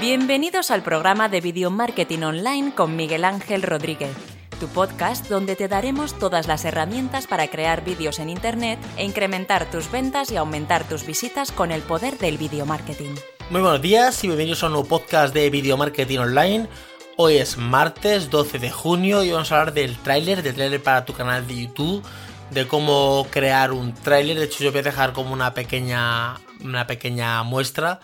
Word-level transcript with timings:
Bienvenidos 0.00 0.70
al 0.70 0.82
programa 0.82 1.30
de 1.30 1.40
Video 1.40 1.70
Marketing 1.70 2.18
Online 2.18 2.74
con 2.74 2.96
Miguel 2.96 3.24
Ángel 3.24 3.62
Rodríguez, 3.62 4.14
tu 4.60 4.68
podcast 4.68 5.26
donde 5.28 5.56
te 5.56 5.68
daremos 5.68 6.18
todas 6.18 6.46
las 6.46 6.66
herramientas 6.66 7.26
para 7.26 7.48
crear 7.48 7.82
vídeos 7.82 8.18
en 8.18 8.28
Internet 8.28 8.78
e 8.98 9.04
incrementar 9.04 9.70
tus 9.70 9.90
ventas 9.90 10.30
y 10.30 10.36
aumentar 10.36 10.86
tus 10.86 11.06
visitas 11.06 11.50
con 11.50 11.72
el 11.72 11.80
poder 11.80 12.18
del 12.18 12.36
video 12.36 12.66
marketing. 12.66 13.14
Muy 13.48 13.62
buenos 13.62 13.80
días 13.80 14.22
y 14.22 14.26
bienvenidos 14.26 14.62
a 14.62 14.66
un 14.66 14.72
nuevo 14.74 14.86
podcast 14.86 15.32
de 15.32 15.48
Video 15.48 15.78
Marketing 15.78 16.18
Online. 16.18 16.68
Hoy 17.16 17.38
es 17.38 17.56
martes 17.56 18.28
12 18.28 18.58
de 18.58 18.70
junio 18.70 19.24
y 19.24 19.32
vamos 19.32 19.50
a 19.50 19.60
hablar 19.60 19.72
del 19.72 19.96
tráiler, 19.96 20.42
del 20.42 20.56
tráiler 20.56 20.82
para 20.82 21.06
tu 21.06 21.14
canal 21.14 21.46
de 21.46 21.62
YouTube, 21.62 22.04
de 22.50 22.68
cómo 22.68 23.26
crear 23.30 23.72
un 23.72 23.94
tráiler. 23.94 24.38
De 24.38 24.44
hecho, 24.44 24.62
yo 24.62 24.72
voy 24.72 24.80
a 24.80 24.84
dejar 24.84 25.14
como 25.14 25.32
una 25.32 25.54
pequeña, 25.54 26.34
una 26.62 26.86
pequeña 26.86 27.42
muestra 27.44 28.00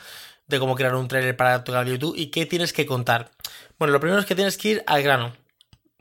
de 0.46 0.59
cómo 0.59 0.75
crear 0.75 0.94
un 0.94 1.08
tráiler 1.08 1.36
para 1.36 1.64
tu 1.64 1.72
canal 1.72 1.86
de 1.86 1.93
YouTube 1.93 2.14
y 2.17 2.26
qué 2.26 2.46
tienes 2.46 2.72
que 2.72 2.86
contar. 2.86 3.30
Bueno, 3.79 3.93
lo 3.93 4.00
primero 4.00 4.21
es 4.21 4.26
que 4.26 4.35
tienes 4.35 4.58
que 4.58 4.68
ir 4.68 4.84
al 4.86 5.03
grano. 5.03 5.34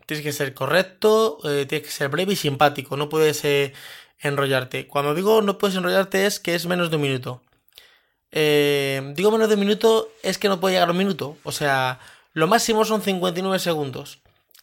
Tienes 0.05 0.23
que 0.23 0.33
ser 0.33 0.53
correcto, 0.53 1.37
eh, 1.43 1.65
tienes 1.65 1.87
que 1.87 1.93
ser 1.93 2.09
breve 2.09 2.33
y 2.33 2.35
simpático. 2.35 2.97
No 2.97 3.09
puedes 3.09 3.43
eh, 3.45 3.73
enrollarte. 4.19 4.87
Cuando 4.87 5.15
digo 5.15 5.41
no 5.41 5.57
puedes 5.57 5.75
enrollarte 5.75 6.25
es 6.25 6.39
que 6.39 6.55
es 6.55 6.65
menos 6.65 6.89
de 6.89 6.97
un 6.97 7.01
minuto. 7.01 7.41
Eh, 8.31 9.13
digo 9.15 9.31
menos 9.31 9.49
de 9.49 9.55
un 9.55 9.61
minuto 9.61 10.09
es 10.23 10.37
que 10.37 10.47
no 10.47 10.59
puede 10.59 10.75
llegar 10.75 10.89
a 10.89 10.91
un 10.91 10.97
minuto. 10.97 11.37
O 11.43 11.51
sea, 11.51 11.99
lo 12.33 12.47
máximo 12.47 12.85
son 12.85 13.01
59 13.01 13.59
segundos. 13.59 14.19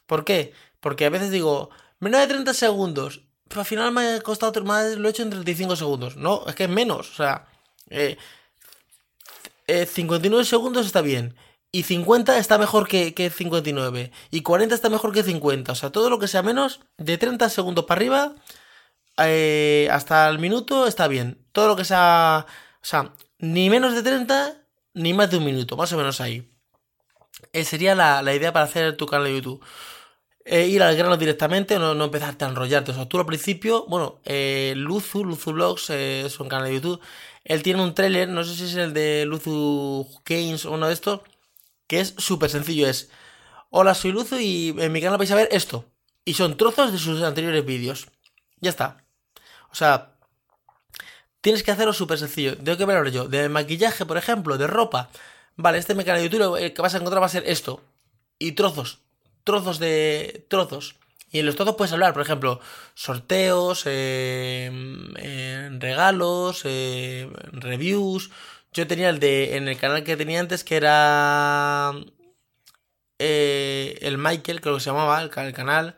¿Por 0.06 0.25
qué? 0.25 0.53
Porque 0.81 1.06
a 1.06 1.11
veces 1.11 1.31
digo, 1.31 1.70
menos 2.01 2.20
de 2.20 2.27
30 2.27 2.55
segundos. 2.55 3.23
Pero 3.48 3.61
al 3.62 3.67
final 3.67 3.92
me 3.92 4.15
ha 4.15 4.20
costado 4.20 4.62
más, 4.65 4.97
lo 4.97 5.09
he 5.09 5.11
hecho 5.11 5.23
en 5.23 5.31
35 5.31 5.77
segundos. 5.77 6.17
No, 6.17 6.45
es 6.47 6.55
que 6.55 6.65
es 6.65 6.70
menos. 6.70 7.11
O 7.11 7.15
sea, 7.15 7.47
59 9.69 10.45
segundos 10.45 10.87
está 10.87 11.01
bien. 11.01 11.35
Y 11.71 11.83
50 11.83 12.39
está 12.39 12.56
mejor 12.59 12.89
que, 12.89 13.31
59. 13.34 14.11
Y 14.31 14.42
40 14.42 14.75
está 14.75 14.89
mejor 14.89 15.12
que 15.12 15.23
50. 15.23 15.73
O 15.73 15.75
sea, 15.75 15.91
todo 15.91 16.09
lo 16.11 16.19
que 16.19 16.29
sea 16.29 16.42
menos 16.42 16.81
de 16.97 17.19
30 17.19 17.48
segundos 17.51 17.84
para 17.84 17.98
arriba 17.98 18.34
eh, 19.19 19.89
hasta 19.92 20.29
el 20.29 20.39
minuto 20.39 20.87
está 20.87 21.09
bien. 21.09 21.45
Todo 21.53 21.69
lo 21.69 21.77
que 21.77 21.84
sea... 21.84 22.47
O 22.83 22.84
sea, 22.84 23.12
ni 23.39 23.69
menos 23.70 23.95
de 23.95 24.03
30 24.03 24.62
ni 24.95 25.12
más 25.15 25.31
de 25.31 25.39
un 25.39 25.45
minuto. 25.45 25.77
Más 25.77 25.92
o 25.92 25.98
menos 25.98 26.20
ahí. 26.20 26.51
Eh, 27.53 27.64
sería 27.64 27.95
la, 27.95 28.23
idea 28.35 28.53
para 28.53 28.64
hacer 28.64 28.97
tu 28.97 29.07
canal 29.07 29.27
de 29.27 29.35
YouTube. 29.35 29.64
Eh, 30.51 30.67
ir 30.67 30.83
al 30.83 30.97
grano 30.97 31.19
directamente, 31.19 31.79
no, 31.79 31.95
no 31.95 32.05
empezarte 32.05 32.45
a 32.47 32.49
enrollarte. 32.49 32.93
O 32.93 32.95
sea, 32.95 33.07
tú 33.07 33.19
al 33.19 33.27
principio, 33.27 33.85
bueno, 33.87 34.19
eh, 34.25 34.73
Luzu, 34.77 35.23
Luzu 35.23 35.53
Vlogs 35.53 35.91
es 35.91 36.41
un 36.41 36.49
canal 36.49 36.69
de 36.69 36.75
YouTube. 36.75 37.01
Él 37.45 37.63
tiene 37.63 37.83
un 37.83 37.95
trailer, 37.95 38.29
no 38.31 38.43
sé 38.45 38.55
si 38.55 38.65
es 38.65 38.75
el 38.77 38.95
de 38.95 39.27
Luzu 39.27 40.09
Games 40.25 40.65
o 40.65 40.73
uno 40.73 40.87
de 40.89 40.95
estos, 40.95 41.21
que 41.87 42.01
es 42.01 42.15
súper 42.17 42.49
sencillo. 42.49 42.89
Es, 42.89 43.11
hola, 43.69 43.95
soy 43.95 44.13
Luzu 44.13 44.37
y 44.37 44.75
en 44.79 44.91
mi 44.91 45.03
canal 45.03 45.19
vais 45.19 45.31
a 45.31 45.35
ver 45.35 45.49
esto. 45.53 45.85
Y 46.25 46.35
son 46.35 46.57
trozos 46.57 46.93
de 46.93 46.99
sus 46.99 47.23
anteriores 47.23 47.65
vídeos. 47.67 48.09
Ya 48.61 48.71
está. 48.71 49.05
O 49.71 49.75
sea, 49.75 50.15
tienes 51.43 51.63
que 51.63 51.73
hacerlo 51.73 51.93
súper 51.93 52.19
sencillo. 52.19 52.57
Tengo 52.57 52.79
que 52.79 52.87
ver 52.87 53.11
yo. 53.11 53.29
De 53.29 53.51
maquillaje, 53.51 54.07
por 54.07 54.17
ejemplo, 54.17 54.57
de 54.57 54.67
ropa 54.67 55.11
vale, 55.59 55.79
este 55.79 55.95
canal 55.95 56.23
de 56.23 56.29
YouTube 56.29 56.57
el 56.57 56.73
que 56.73 56.83
vas 56.83 56.95
a 56.95 56.99
encontrar 56.99 57.23
va 57.23 57.27
a 57.27 57.29
ser 57.29 57.45
esto. 57.47 57.83
Y 58.39 58.53
trozos, 58.53 59.01
trozos 59.49 59.79
de 59.79 60.45
trozos. 60.49 60.97
Y 61.31 61.39
en 61.41 61.47
los 61.47 61.57
trozos 61.57 61.77
puedes 61.77 61.93
hablar, 61.93 62.13
por 62.13 62.23
ejemplo, 62.23 62.61
sorteos, 62.95 63.85
eh, 63.87 64.71
eh, 65.17 65.71
regalos, 65.79 66.63
eh, 66.65 67.31
reviews. 67.53 68.31
Yo 68.75 68.87
tenía 68.87 69.09
el 69.09 69.21
de 69.21 69.57
en 69.57 69.69
el 69.69 69.79
canal 69.79 70.05
que 70.05 70.19
tenía 70.19 70.41
antes 70.41 70.65
que 70.65 70.77
era 70.77 71.93
el 73.19 74.19
Michael, 74.19 74.61
creo 74.61 74.75
que 74.75 74.81
se 74.81 74.91
llamaba 74.91 75.23
el, 75.23 75.31
canal. 75.31 75.97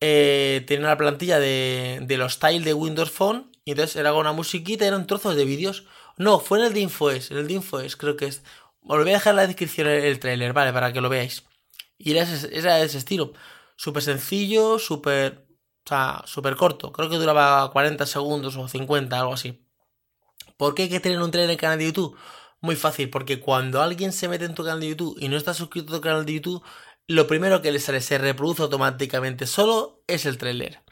tenía 0.00 0.80
una 0.80 0.96
plantilla 0.96 1.38
de, 1.38 2.00
de 2.02 2.16
los 2.16 2.40
tiles 2.40 2.64
de 2.64 2.74
Windows 2.74 3.10
Phone. 3.12 3.50
Y 3.64 3.72
entonces 3.72 3.96
era 3.96 4.12
una 4.14 4.32
musiquita 4.32 4.86
eran 4.86 5.06
trozos 5.06 5.36
de 5.36 5.44
vídeos. 5.44 5.84
No, 6.16 6.40
fue 6.40 6.58
en 6.58 6.66
el 6.66 6.74
de 6.74 6.80
InfoES, 6.80 7.30
en 7.30 7.38
el 7.38 7.46
de 7.46 7.54
InfoES, 7.54 7.96
creo 7.96 8.16
que 8.16 8.26
es. 8.26 8.42
Os 8.82 8.98
voy 8.98 9.10
a 9.10 9.14
dejar 9.14 9.32
en 9.32 9.36
la 9.36 9.46
descripción 9.46 9.86
el, 9.88 10.18
trailer, 10.18 10.52
¿vale? 10.52 10.72
Para 10.72 10.92
que 10.92 11.00
lo 11.00 11.08
veáis. 11.08 11.44
Y 12.02 12.12
era 12.12 12.22
ese, 12.22 12.48
ese 12.56 12.98
estilo. 12.98 13.32
Súper 13.76 14.02
sencillo, 14.02 14.78
súper... 14.78 15.46
O 15.84 15.88
sea, 15.88 16.22
súper 16.26 16.56
corto. 16.56 16.92
Creo 16.92 17.10
que 17.10 17.16
duraba 17.16 17.70
40 17.70 18.06
segundos 18.06 18.56
o 18.56 18.68
50, 18.68 19.18
algo 19.18 19.34
así. 19.34 19.66
¿Por 20.56 20.74
qué 20.74 20.84
hay 20.84 20.88
que 20.88 21.00
tener 21.00 21.20
un 21.20 21.30
trailer 21.30 21.50
en 21.50 21.54
el 21.54 21.60
canal 21.60 21.78
de 21.78 21.86
YouTube? 21.86 22.16
Muy 22.60 22.76
fácil, 22.76 23.10
porque 23.10 23.40
cuando 23.40 23.82
alguien 23.82 24.12
se 24.12 24.28
mete 24.28 24.46
en 24.46 24.54
tu 24.54 24.64
canal 24.64 24.80
de 24.80 24.88
YouTube 24.88 25.16
y 25.20 25.28
no 25.28 25.36
está 25.36 25.54
suscrito 25.54 25.92
a 25.92 25.96
tu 25.96 26.02
canal 26.02 26.24
de 26.24 26.34
YouTube, 26.34 26.62
lo 27.06 27.26
primero 27.26 27.62
que 27.62 27.72
le 27.72 27.80
sale, 27.80 28.00
se 28.00 28.18
reproduce 28.18 28.62
automáticamente 28.62 29.46
solo, 29.46 30.02
es 30.06 30.26
el 30.26 30.38
trailer 30.38 30.82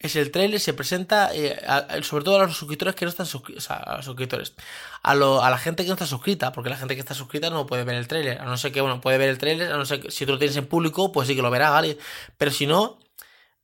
es 0.00 0.16
el 0.16 0.30
trailer, 0.30 0.58
se 0.58 0.72
presenta 0.72 1.30
eh, 1.34 1.60
sobre 2.02 2.24
todo 2.24 2.40
a 2.40 2.46
los 2.46 2.56
suscriptores 2.56 2.94
que 2.94 3.04
no 3.04 3.10
están 3.10 3.26
suscritos, 3.26 3.64
sea, 3.64 3.76
a 3.76 3.96
los 3.98 4.06
suscriptores, 4.06 4.54
a, 5.02 5.14
la 5.14 5.58
gente 5.58 5.82
que 5.82 5.88
no 5.88 5.94
está 5.94 6.06
suscrita, 6.06 6.52
porque 6.52 6.70
la 6.70 6.76
gente 6.76 6.94
que 6.94 7.00
está 7.00 7.14
suscrita 7.14 7.50
no 7.50 7.66
puede 7.66 7.84
ver 7.84 7.96
el 7.96 8.08
trailer, 8.08 8.40
a 8.40 8.46
no 8.46 8.56
ser 8.56 8.72
que, 8.72 8.80
bueno, 8.80 9.02
puede 9.02 9.18
ver 9.18 9.28
el 9.28 9.36
trailer, 9.36 9.70
a 9.70 9.76
no 9.76 9.84
ser 9.84 10.00
que 10.00 10.10
si 10.10 10.24
tú 10.24 10.32
lo 10.32 10.38
tienes 10.38 10.56
en 10.56 10.66
público, 10.66 11.12
pues 11.12 11.28
sí 11.28 11.36
que 11.36 11.42
lo 11.42 11.50
verá, 11.50 11.68
¿vale? 11.70 11.98
Pero 12.38 12.50
si 12.50 12.66
no, 12.66 12.98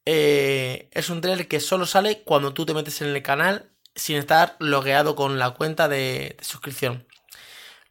eh, 0.05 0.91
es 0.93 1.11
un 1.11 1.23
trailer 1.23 1.49
que 1.49 1.59
solo 1.61 1.87
sale 1.87 2.23
cuando 2.23 2.53
tú 2.55 2.67
te 2.67 2.75
metes 2.75 3.01
en 3.01 3.09
el 3.09 3.23
canal 3.23 3.71
sin 3.95 4.17
estar 4.17 4.57
logueado 4.61 5.17
con 5.17 5.39
la 5.39 5.53
cuenta 5.53 5.89
de, 5.89 6.37
suscripción. 6.43 7.07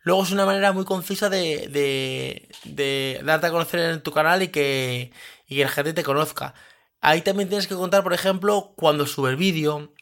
Luego 0.03 0.23
es 0.23 0.31
una 0.31 0.45
manera 0.45 0.71
muy 0.71 0.85
concisa 0.85 1.29
de, 1.29 1.67
de, 1.69 2.49
de, 2.63 3.21
darte 3.23 3.47
a 3.47 3.51
conocer 3.51 3.79
en 3.79 4.01
tu 4.03 4.11
canal 4.11 4.43
y 4.43 4.49
que, 4.49 5.11
y 5.47 5.57
que 5.57 5.63
la 5.63 5.69
gente 5.69 5.93
te 5.93 6.03
conozca. 6.03 6.53
Ahí 7.05 7.21
también 7.21 7.47
tienes 7.49 7.67
que 7.67 7.75
contar, 7.75 8.01
por 8.01 8.13
ejemplo, 8.13 8.73
cuando 8.75 9.05
sube 9.05 9.29
el 9.29 9.35
vídeo, 9.35 9.93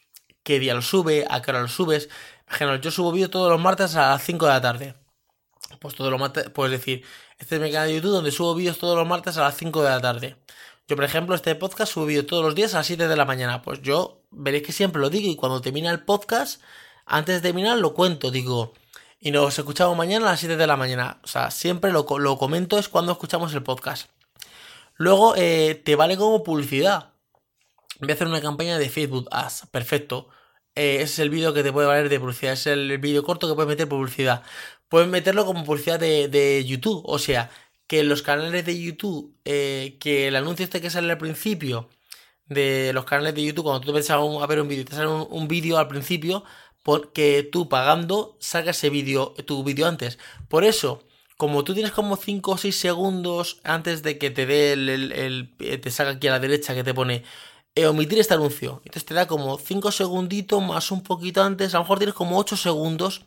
qué 0.42 0.58
día 0.58 0.72
lo 0.72 0.80
sube, 0.80 1.26
a 1.28 1.42
qué 1.42 1.50
hora 1.50 1.60
lo 1.60 1.68
subes. 1.68 2.08
Imagínate, 2.48 2.82
yo 2.82 2.90
subo 2.90 3.12
vídeo 3.12 3.28
todos 3.28 3.50
los 3.50 3.60
martes 3.60 3.94
a 3.94 4.12
las 4.12 4.24
5 4.24 4.46
de 4.46 4.52
la 4.52 4.60
tarde. 4.62 4.94
Pues 5.80 5.94
todos 5.94 6.10
los 6.10 6.18
martes, 6.18 6.48
puedes 6.48 6.72
decir, 6.72 7.04
este 7.38 7.56
es 7.56 7.60
mi 7.60 7.70
canal 7.70 7.88
de 7.88 7.96
YouTube 7.96 8.10
donde 8.10 8.30
subo 8.30 8.54
vídeos 8.54 8.78
todos 8.78 8.96
los 8.96 9.06
martes 9.06 9.36
a 9.36 9.42
las 9.42 9.54
5 9.54 9.82
de 9.82 9.90
la 9.90 10.00
tarde. 10.00 10.36
Yo, 10.88 10.96
por 10.96 11.04
ejemplo, 11.04 11.34
este 11.34 11.54
podcast 11.54 11.92
subo 11.92 12.06
vídeo 12.06 12.24
todos 12.24 12.42
los 12.42 12.54
días 12.54 12.72
a 12.72 12.78
las 12.78 12.86
7 12.86 13.06
de 13.06 13.16
la 13.16 13.26
mañana. 13.26 13.60
Pues 13.60 13.82
yo 13.82 14.22
veréis 14.30 14.62
que 14.62 14.72
siempre 14.72 15.02
lo 15.02 15.10
digo 15.10 15.28
y 15.28 15.36
cuando 15.36 15.60
termina 15.60 15.90
el 15.90 16.04
podcast, 16.04 16.62
antes 17.04 17.34
de 17.34 17.42
terminar 17.42 17.76
lo 17.76 17.92
cuento, 17.92 18.30
digo, 18.30 18.72
y 19.20 19.30
nos 19.30 19.58
escuchamos 19.58 19.94
mañana 19.94 20.28
a 20.28 20.30
las 20.30 20.40
7 20.40 20.56
de 20.56 20.66
la 20.66 20.78
mañana. 20.78 21.20
O 21.22 21.26
sea, 21.26 21.50
siempre 21.50 21.92
lo, 21.92 22.06
lo 22.18 22.38
comento 22.38 22.78
es 22.78 22.88
cuando 22.88 23.12
escuchamos 23.12 23.52
el 23.52 23.62
podcast. 23.62 24.08
Luego 24.96 25.34
eh, 25.36 25.80
te 25.84 25.96
vale 25.96 26.16
como 26.16 26.42
publicidad. 26.42 27.14
Voy 28.00 28.10
a 28.10 28.14
hacer 28.14 28.26
una 28.26 28.40
campaña 28.40 28.78
de 28.78 28.88
Facebook 28.88 29.28
Ads. 29.30 29.66
Perfecto. 29.70 30.28
Eh, 30.74 30.96
ese 30.96 31.04
es 31.04 31.18
el 31.20 31.30
vídeo 31.30 31.54
que 31.54 31.62
te 31.62 31.72
puede 31.72 31.86
valer 31.86 32.08
de 32.08 32.20
publicidad. 32.20 32.52
Es 32.54 32.66
el 32.66 32.98
vídeo 32.98 33.22
corto 33.24 33.48
que 33.48 33.54
puedes 33.54 33.68
meter 33.68 33.88
publicidad. 33.88 34.42
Puedes 34.88 35.08
meterlo 35.08 35.44
como 35.46 35.64
publicidad 35.64 36.00
de, 36.00 36.64
YouTube. 36.66 37.02
O 37.06 37.18
sea, 37.18 37.50
que 37.86 38.02
los 38.04 38.22
canales 38.22 38.64
de 38.66 38.80
YouTube, 38.80 39.36
eh, 39.44 39.96
que 40.00 40.28
el 40.28 40.36
anuncio 40.36 40.64
este 40.64 40.80
que 40.80 40.90
sale 40.90 41.10
al 41.12 41.18
principio 41.18 41.88
de 42.46 42.92
los 42.94 43.04
canales 43.04 43.34
de 43.34 43.44
YouTube, 43.44 43.64
cuando 43.64 43.80
tú 43.80 43.92
te 43.92 44.12
a, 44.12 44.46
ver 44.46 44.60
un 44.60 44.68
vídeo, 44.68 44.84
te 44.84 44.94
sale 44.94 45.08
un, 45.08 45.48
vídeo 45.48 45.78
al 45.78 45.88
principio, 45.88 46.44
porque 46.82 47.48
tú 47.50 47.68
pagando 47.68 48.36
sacas 48.40 48.76
ese 48.78 48.90
vídeo, 48.90 49.34
tu 49.46 49.64
vídeo 49.64 49.86
antes. 49.86 50.18
Por 50.48 50.64
eso, 50.64 51.04
como 51.36 51.64
tú 51.64 51.74
tienes 51.74 51.92
como 51.92 52.16
5 52.16 52.52
o 52.52 52.58
6 52.58 52.76
segundos 52.78 53.60
antes 53.64 54.02
de 54.02 54.18
que 54.18 54.30
te 54.30 54.46
dé 54.46 54.72
el, 54.74 55.54
eh, 55.60 55.78
te 55.78 55.90
saca 55.90 56.10
aquí 56.10 56.28
a 56.28 56.32
la 56.32 56.38
derecha 56.40 56.74
que 56.74 56.84
te 56.84 56.94
pone 56.94 57.24
eh, 57.74 57.86
omitir 57.86 58.18
este 58.20 58.34
anuncio. 58.34 58.80
Entonces 58.84 59.04
te 59.04 59.14
da 59.14 59.26
como 59.26 59.58
5 59.58 59.90
segunditos 59.92 60.62
más 60.62 60.90
un 60.90 61.02
poquito 61.02 61.42
antes, 61.42 61.74
a 61.74 61.78
lo 61.78 61.84
mejor 61.84 61.98
tienes 61.98 62.14
como 62.14 62.38
8 62.38 62.56
segundos 62.56 63.24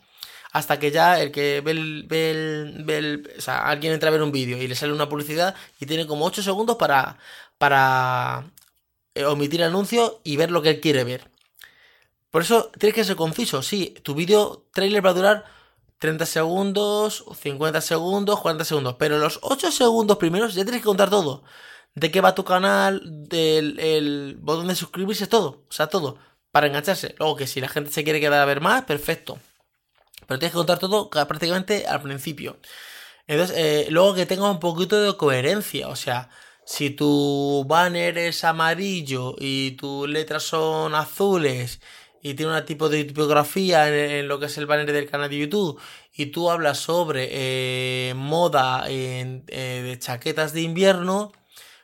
hasta 0.52 0.80
que 0.80 0.92
ya 0.92 1.20
el 1.22 1.32
que 1.32 1.62
ve 1.62 1.72
el, 1.72 2.06
ve 2.08 2.98
el, 2.98 3.34
o 3.38 3.42
sea, 3.42 3.68
alguien 3.68 3.94
entra 3.94 4.10
a 4.10 4.12
ver 4.12 4.24
un 4.24 4.32
vídeo 4.32 4.58
y 4.58 4.68
le 4.68 4.76
sale 4.76 4.94
una 4.94 5.10
publicidad 5.10 5.56
y 5.80 5.86
tiene 5.86 6.08
como 6.08 6.26
8 6.26 6.42
segundos 6.44 6.78
para, 6.78 7.18
para 7.58 8.50
eh, 9.16 9.26
omitir 9.26 9.62
el 9.62 9.68
anuncio 9.68 10.22
y 10.24 10.38
ver 10.38 10.52
lo 10.52 10.62
que 10.62 10.70
él 10.72 10.80
quiere 10.82 11.04
ver. 11.04 11.30
Por 12.32 12.42
eso 12.44 12.72
tienes 12.78 12.96
que 12.96 13.04
ser 13.04 13.16
conciso. 13.16 13.62
Sí, 13.62 13.96
tu 14.04 14.14
vídeo 14.16 14.66
trailer 14.74 15.06
va 15.06 15.12
a 15.12 15.14
durar 15.14 15.57
30 16.00 16.26
segundos, 16.26 17.26
50 17.42 17.82
segundos, 17.82 18.40
40 18.40 18.66
segundos. 18.66 18.96
Pero 19.00 19.18
los 19.18 19.40
8 19.42 19.72
segundos 19.72 20.18
primeros 20.18 20.54
ya 20.54 20.64
tienes 20.64 20.82
que 20.82 20.88
contar 20.88 21.10
todo. 21.10 21.44
De 21.96 22.12
qué 22.12 22.22
va 22.22 22.36
tu 22.36 22.46
canal, 22.46 23.02
del 23.06 23.80
el 23.80 24.38
botón 24.40 24.68
de 24.68 24.76
suscribirse, 24.76 25.28
todo. 25.28 25.64
O 25.70 25.72
sea, 25.72 25.88
todo. 25.88 26.18
Para 26.52 26.68
engancharse. 26.68 27.16
Luego 27.20 27.36
que 27.36 27.48
si 27.48 27.62
la 27.62 27.70
gente 27.70 27.92
se 27.92 28.04
quiere 28.04 28.20
quedar 28.20 28.42
a 28.42 28.46
ver 28.46 28.62
más, 28.62 28.84
perfecto. 28.86 29.40
Pero 30.28 30.40
tienes 30.40 30.52
que 30.54 30.58
contar 30.58 30.80
todo 30.80 31.10
prácticamente 31.10 31.88
al 31.88 32.02
principio. 32.02 32.58
Entonces, 33.28 33.58
eh, 33.58 33.88
luego 33.92 34.14
que 34.16 34.26
tenga 34.26 34.50
un 34.50 34.60
poquito 34.60 35.02
de 35.02 35.18
coherencia. 35.18 35.90
O 35.90 35.96
sea, 35.96 36.30
si 36.66 36.90
tu 36.92 37.66
banner 37.68 38.18
es 38.18 38.44
amarillo 38.44 39.36
y 39.40 39.72
tus 39.72 40.08
letras 40.10 40.44
son 40.44 40.96
azules 40.96 41.82
y 42.28 42.34
tiene 42.34 42.54
un 42.54 42.66
tipo 42.66 42.90
de 42.90 43.06
tipografía 43.06 43.88
en, 43.88 44.28
lo 44.28 44.40
que 44.40 44.48
es 44.48 44.58
el 44.58 44.66
banner 44.66 44.92
del 44.92 45.10
canal 45.10 45.30
de 45.30 45.38
YouTube 45.38 45.80
y 46.14 46.28
tú 46.28 46.52
hablas 46.52 46.78
sobre 46.80 47.30
eh, 47.32 48.14
moda 48.16 48.84
eh, 48.90 49.44
de 49.48 50.00
chaquetas 50.00 50.52
de 50.54 50.62
invierno, 50.62 51.32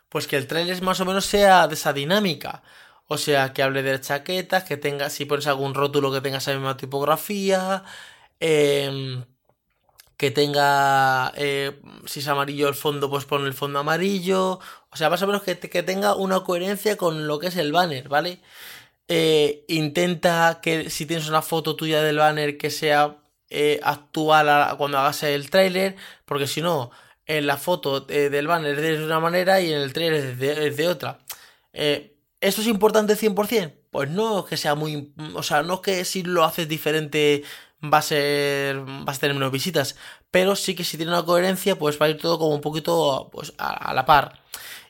pues 0.10 0.28
que 0.28 0.36
el 0.38 0.48
trailer 0.48 0.81
más 0.81 1.00
o 1.00 1.06
menos 1.06 1.25
sea 1.25 1.68
de 1.68 1.75
esa 1.75 1.94
dinámica. 1.94 2.63
O 3.07 3.18
sea, 3.18 3.54
que 3.54 3.63
hable 3.63 3.84
de 3.84 4.00
chaquetas, 4.01 4.63
que 4.66 4.78
tenga, 4.78 5.10
si 5.10 5.25
pones 5.25 5.48
algún 5.48 5.74
rótulo 5.75 6.12
que 6.12 6.22
tenga 6.22 6.40
esa 6.40 6.54
misma 6.54 6.78
tipografía, 6.78 7.84
em, 8.39 9.25
que 10.18 10.31
tenga, 10.31 11.34
eh, 11.36 11.80
si 12.06 12.19
es 12.22 12.28
amarillo 12.28 12.68
el 12.69 12.75
fondo, 12.75 13.10
pues 13.10 13.25
pone 13.25 13.48
el 13.48 13.54
fondo 13.54 13.80
amarillo. 13.80 14.60
O 14.92 14.96
sea, 14.98 15.10
más 15.10 15.22
o 15.22 15.28
menos 15.28 15.44
que, 15.44 15.57
que 15.60 15.84
tenga 15.84 16.16
una 16.16 16.42
coherencia 16.44 16.98
con 16.98 17.28
lo 17.28 17.39
que 17.39 17.48
es 17.48 17.57
el 17.57 17.72
banner, 17.72 18.10
¿vale? 18.10 18.42
Eh, 19.08 19.66
intenta 19.68 20.60
que 20.62 20.90
si 20.90 21.06
tienes 21.06 21.28
una 21.28 21.42
foto 21.42 21.76
tuya 21.76 22.02
del 22.02 22.18
banner 22.18 22.58
que 22.58 22.72
sea 22.72 23.18
eh, 23.50 23.80
actual 23.84 24.78
cuando 24.78 24.98
hagas 24.98 25.24
el 25.24 25.50
trailer, 25.50 25.96
porque 26.26 26.48
si 26.48 26.62
no, 26.62 26.92
en 27.26 27.46
la 27.46 27.58
foto 27.58 28.06
eh, 28.10 28.30
del 28.30 28.48
banner 28.48 28.80
es 28.80 29.00
de 29.00 29.06
una 29.06 29.20
manera 29.20 29.62
y 29.62 29.74
en 29.74 29.82
el 29.82 29.94
trailer 29.94 30.42
es 30.42 30.78
de, 30.78 30.88
otra. 30.88 31.20
¿Esto 31.74 32.62
es 32.62 32.68
importante 32.68 33.16
100%? 33.16 33.74
Pues 33.92 34.10
no 34.10 34.40
es 34.40 34.46
que 34.46 34.58
sea 34.58 34.76
muy... 34.76 35.14
O 35.36 35.44
sea, 35.44 35.64
no 35.64 35.76
es 35.76 35.80
que 35.82 36.06
si 36.06 36.24
lo 36.24 36.44
haces 36.44 36.68
diferente 36.68 37.44
va 37.82 38.00
a 38.00 38.02
ser... 38.02 38.80
vas 39.06 39.18
a 39.18 39.20
tener 39.22 39.36
menos 39.36 39.52
visitas, 39.52 39.96
pero 40.32 40.56
sí 40.56 40.76
que 40.76 40.84
si 40.84 40.98
tiene 40.98 41.12
una 41.12 41.24
coherencia, 41.26 41.78
pues 41.78 42.02
va 42.02 42.08
a 42.08 42.10
ir 42.10 42.18
todo 42.18 42.40
como 42.40 42.56
un 42.56 42.62
poquito 42.62 43.30
pues, 43.32 43.54
a 43.58 43.94
la 43.94 44.06
par. 44.06 44.44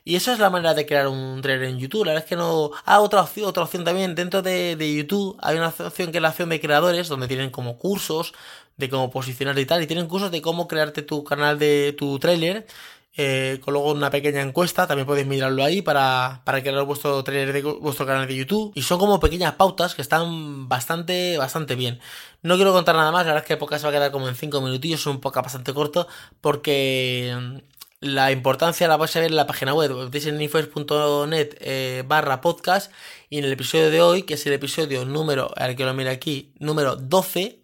Y 0.06 0.16
esa 0.16 0.34
es 0.34 0.38
la 0.38 0.50
manera 0.50 0.74
de 0.74 0.84
crear 0.84 1.08
un 1.08 1.40
trailer 1.40 1.68
en 1.70 1.78
YouTube. 1.78 2.04
La 2.04 2.12
verdad 2.12 2.24
es 2.24 2.28
que 2.28 2.36
no. 2.36 2.70
Ah, 2.84 3.00
otra 3.00 3.22
opción, 3.22 3.46
otra 3.46 3.62
opción 3.64 3.84
también. 3.84 4.14
Dentro 4.14 4.42
de, 4.42 4.76
YouTube 4.96 5.38
hay 5.40 5.56
una 5.56 5.68
opción 5.68 6.12
que 6.12 6.18
es 6.18 6.22
la 6.22 6.28
opción 6.28 6.50
de 6.50 6.60
creadores, 6.60 7.08
donde 7.08 7.26
tienen 7.26 7.50
como 7.50 7.78
cursos 7.78 8.34
de 8.76 8.90
cómo 8.90 9.10
posicionar 9.10 9.58
y 9.58 9.64
tal. 9.64 9.82
Y 9.82 9.86
tienen 9.86 10.06
cursos 10.06 10.30
de 10.30 10.42
cómo 10.42 10.68
crearte 10.68 11.00
tu 11.02 11.24
canal 11.24 11.58
de 11.58 11.94
tu 11.96 12.18
trailer. 12.18 12.66
Eh, 13.16 13.60
con 13.62 13.74
luego 13.74 13.92
una 13.92 14.10
pequeña 14.10 14.42
encuesta, 14.42 14.88
también 14.88 15.06
podéis 15.06 15.28
mirarlo 15.28 15.62
ahí 15.62 15.82
para, 15.82 16.42
para 16.44 16.60
crear 16.62 16.82
vuestro 16.82 17.22
trailer 17.22 17.52
de 17.52 17.62
vuestro 17.62 18.04
canal 18.04 18.26
de 18.26 18.36
YouTube. 18.36 18.72
Y 18.74 18.82
son 18.82 18.98
como 18.98 19.20
pequeñas 19.20 19.54
pautas 19.54 19.94
que 19.94 20.02
están 20.02 20.68
bastante, 20.68 21.38
bastante 21.38 21.76
bien. 21.76 22.00
No 22.42 22.56
quiero 22.56 22.72
contar 22.72 22.96
nada 22.96 23.12
más, 23.12 23.24
la 23.24 23.32
verdad 23.32 23.44
es 23.44 23.46
que 23.46 23.52
el 23.54 23.58
podcast 23.58 23.84
va 23.84 23.88
a 23.90 23.92
quedar 23.92 24.10
como 24.10 24.28
en 24.28 24.34
5 24.34 24.60
minutillos, 24.60 25.00
es 25.00 25.06
un 25.06 25.20
podcast 25.20 25.44
bastante 25.46 25.72
corto, 25.72 26.08
porque 26.40 27.62
la 28.00 28.32
importancia 28.32 28.86
la 28.88 28.96
vais 28.96 29.14
a 29.16 29.20
ver 29.20 29.30
en 29.30 29.36
la 29.36 29.46
página 29.46 29.72
web, 29.72 30.10
disneyfirst.net 30.10 31.56
eh, 31.60 32.02
barra 32.06 32.40
podcast. 32.40 32.92
Y 33.30 33.38
en 33.38 33.44
el 33.44 33.52
episodio 33.52 33.90
de 33.90 34.02
hoy, 34.02 34.22
que 34.24 34.34
es 34.34 34.46
el 34.46 34.52
episodio 34.52 35.04
número, 35.04 35.50
a 35.56 35.74
que 35.74 35.84
lo 35.84 35.94
mire 35.94 36.10
aquí, 36.10 36.52
número 36.58 36.96
12. 36.96 37.60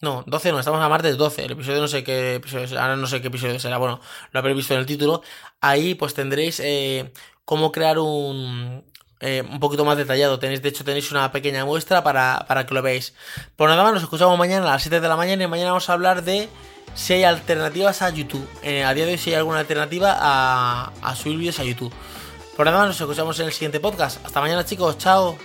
No, 0.00 0.24
12 0.26 0.52
no, 0.52 0.58
estamos 0.58 0.80
a 0.80 0.88
martes 0.88 1.16
12. 1.16 1.44
El 1.44 1.52
episodio 1.52 1.80
no 1.80 1.88
sé 1.88 2.02
qué 2.04 2.34
episodio 2.34 2.80
ahora 2.80 2.96
no 2.96 3.06
sé 3.06 3.20
qué 3.22 3.28
episodio 3.28 3.58
será. 3.58 3.78
Bueno, 3.78 4.00
lo 4.32 4.38
habréis 4.38 4.56
visto 4.56 4.74
en 4.74 4.80
el 4.80 4.86
título. 4.86 5.22
Ahí 5.60 5.94
pues 5.94 6.14
tendréis 6.14 6.60
eh, 6.60 7.12
cómo 7.44 7.70
crear 7.72 7.98
un, 7.98 8.84
eh, 9.20 9.42
un 9.48 9.60
poquito 9.60 9.84
más 9.84 9.96
detallado. 9.96 10.40
Tenéis, 10.40 10.60
de 10.60 10.68
hecho, 10.68 10.84
tenéis 10.84 11.10
una 11.12 11.30
pequeña 11.30 11.64
muestra 11.64 12.02
para, 12.02 12.44
para 12.48 12.66
que 12.66 12.74
lo 12.74 12.82
veáis. 12.82 13.14
Por 13.56 13.70
nada 13.70 13.84
más, 13.84 13.94
nos 13.94 14.02
escuchamos 14.02 14.36
mañana 14.36 14.66
a 14.66 14.72
las 14.72 14.82
7 14.82 15.00
de 15.00 15.08
la 15.08 15.16
mañana 15.16 15.44
y 15.44 15.46
mañana 15.46 15.70
vamos 15.70 15.88
a 15.88 15.92
hablar 15.92 16.24
de 16.24 16.48
si 16.94 17.14
hay 17.14 17.24
alternativas 17.24 18.02
a 18.02 18.10
YouTube. 18.10 18.46
A 18.62 18.94
día 18.94 19.06
de 19.06 19.12
hoy 19.12 19.18
si 19.18 19.30
hay 19.30 19.36
alguna 19.36 19.60
alternativa 19.60 20.16
a, 20.18 20.92
a 21.02 21.16
subir 21.16 21.38
vídeos 21.38 21.58
a 21.58 21.64
YouTube. 21.64 21.92
Por 22.56 22.66
nada 22.66 22.86
nos 22.86 23.00
escuchamos 23.00 23.38
en 23.40 23.46
el 23.46 23.52
siguiente 23.52 23.80
podcast. 23.80 24.24
Hasta 24.24 24.40
mañana 24.40 24.64
chicos, 24.64 24.98
chao. 24.98 25.38